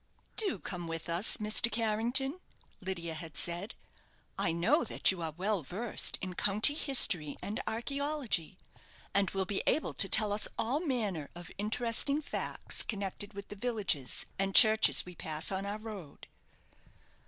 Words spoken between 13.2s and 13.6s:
with the